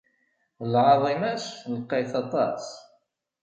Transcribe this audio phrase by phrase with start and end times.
[0.71, 1.45] Lɛaḍima-s
[1.77, 2.65] lqayet aṭas.